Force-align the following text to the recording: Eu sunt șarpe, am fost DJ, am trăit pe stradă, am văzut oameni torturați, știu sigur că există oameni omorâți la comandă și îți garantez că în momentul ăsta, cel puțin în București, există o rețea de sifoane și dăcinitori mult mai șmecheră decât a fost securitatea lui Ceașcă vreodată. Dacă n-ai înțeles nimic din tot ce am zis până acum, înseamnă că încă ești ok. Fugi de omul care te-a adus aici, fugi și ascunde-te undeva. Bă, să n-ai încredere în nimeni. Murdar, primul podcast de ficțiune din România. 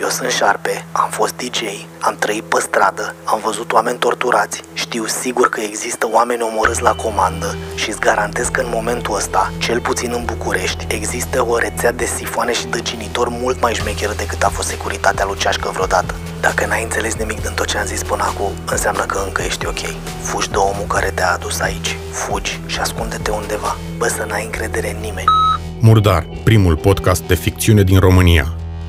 Eu 0.00 0.08
sunt 0.08 0.30
șarpe, 0.30 0.84
am 0.92 1.10
fost 1.10 1.36
DJ, 1.36 1.60
am 2.00 2.16
trăit 2.18 2.42
pe 2.42 2.60
stradă, 2.60 3.14
am 3.24 3.40
văzut 3.44 3.72
oameni 3.72 3.98
torturați, 3.98 4.60
știu 4.74 5.06
sigur 5.06 5.48
că 5.48 5.60
există 5.60 6.08
oameni 6.12 6.42
omorâți 6.42 6.82
la 6.82 6.94
comandă 6.94 7.56
și 7.74 7.88
îți 7.88 8.00
garantez 8.00 8.48
că 8.48 8.60
în 8.60 8.70
momentul 8.72 9.14
ăsta, 9.14 9.52
cel 9.58 9.80
puțin 9.80 10.12
în 10.12 10.24
București, 10.24 10.86
există 10.88 11.46
o 11.48 11.58
rețea 11.58 11.92
de 11.92 12.04
sifoane 12.04 12.52
și 12.52 12.66
dăcinitori 12.66 13.30
mult 13.30 13.60
mai 13.60 13.74
șmecheră 13.74 14.12
decât 14.16 14.42
a 14.42 14.48
fost 14.48 14.68
securitatea 14.68 15.24
lui 15.24 15.38
Ceașcă 15.38 15.70
vreodată. 15.72 16.14
Dacă 16.40 16.66
n-ai 16.66 16.82
înțeles 16.82 17.14
nimic 17.14 17.40
din 17.40 17.52
tot 17.54 17.66
ce 17.66 17.78
am 17.78 17.86
zis 17.86 18.02
până 18.02 18.22
acum, 18.22 18.52
înseamnă 18.66 19.04
că 19.04 19.22
încă 19.24 19.42
ești 19.42 19.66
ok. 19.66 19.80
Fugi 20.22 20.50
de 20.50 20.56
omul 20.56 20.86
care 20.88 21.10
te-a 21.14 21.32
adus 21.32 21.60
aici, 21.60 21.98
fugi 22.10 22.60
și 22.66 22.80
ascunde-te 22.80 23.30
undeva. 23.30 23.76
Bă, 23.96 24.08
să 24.08 24.24
n-ai 24.28 24.44
încredere 24.44 24.90
în 24.90 25.00
nimeni. 25.00 25.28
Murdar, 25.80 26.28
primul 26.44 26.76
podcast 26.76 27.22
de 27.22 27.34
ficțiune 27.34 27.82
din 27.82 27.98
România. 27.98 28.57